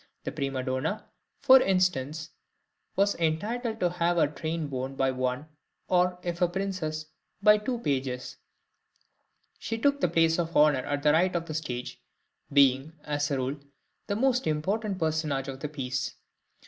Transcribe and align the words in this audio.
The 0.23 0.31
prima 0.31 0.63
donna, 0.63 1.05
for 1.41 1.61
instance, 1.61 2.31
was 2.95 3.13
entitled 3.17 3.79
to 3.81 3.91
have 3.91 4.17
her 4.17 4.25
train 4.25 4.65
borne 4.65 4.95
by 4.95 5.11
one, 5.11 5.45
or 5.87 6.17
if 6.23 6.41
a 6.41 6.47
princess, 6.47 7.05
by 7.43 7.59
two 7.59 7.77
pages; 7.77 8.37
she 9.59 9.77
took 9.77 10.01
the 10.01 10.07
place 10.09 10.39
of 10.39 10.57
honour 10.57 10.79
at 10.79 11.03
the 11.03 11.13
right 11.13 11.35
of 11.35 11.45
the 11.45 11.53
stage, 11.53 12.01
being, 12.51 12.93
as 13.03 13.29
a 13.29 13.37
rule, 13.37 13.59
the 14.07 14.15
most 14.15 14.47
important 14.47 14.97
personage 14.97 15.47
of 15.47 15.59
the 15.59 15.69
piece. 15.69 16.15